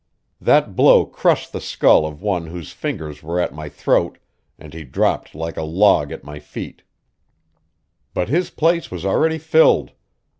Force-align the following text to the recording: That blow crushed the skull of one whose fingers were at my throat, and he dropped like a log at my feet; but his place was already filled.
That 0.41 0.75
blow 0.75 1.05
crushed 1.05 1.51
the 1.53 1.61
skull 1.61 2.07
of 2.07 2.23
one 2.23 2.47
whose 2.47 2.71
fingers 2.71 3.21
were 3.21 3.39
at 3.39 3.53
my 3.53 3.69
throat, 3.69 4.17
and 4.57 4.73
he 4.73 4.83
dropped 4.83 5.35
like 5.35 5.57
a 5.57 5.61
log 5.61 6.11
at 6.11 6.23
my 6.23 6.39
feet; 6.39 6.81
but 8.15 8.27
his 8.27 8.49
place 8.49 8.89
was 8.89 9.05
already 9.05 9.37
filled. 9.37 9.91